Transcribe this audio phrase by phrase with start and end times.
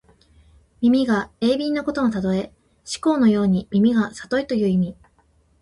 [0.81, 2.51] 耳が鋭敏なことのたとえ。
[2.83, 4.97] 師曠のように耳がさといという意味。